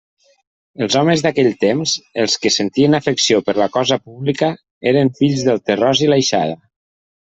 [0.85, 1.93] Els homes d'aquells temps,
[2.23, 4.49] els que sentien afecció per la cosa pública,
[4.93, 6.59] eren fills del terròs i l'aixada.